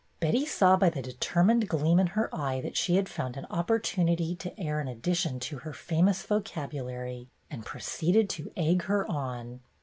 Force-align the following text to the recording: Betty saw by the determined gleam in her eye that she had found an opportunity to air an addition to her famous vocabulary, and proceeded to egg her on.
Betty 0.19 0.47
saw 0.47 0.77
by 0.77 0.89
the 0.89 1.03
determined 1.03 1.69
gleam 1.69 1.99
in 1.99 2.07
her 2.17 2.27
eye 2.33 2.59
that 2.61 2.75
she 2.75 2.95
had 2.95 3.07
found 3.07 3.37
an 3.37 3.45
opportunity 3.51 4.35
to 4.37 4.59
air 4.59 4.79
an 4.79 4.87
addition 4.87 5.39
to 5.41 5.59
her 5.59 5.73
famous 5.73 6.23
vocabulary, 6.23 7.29
and 7.51 7.63
proceeded 7.67 8.27
to 8.31 8.51
egg 8.57 8.85
her 8.85 9.05
on. 9.07 9.59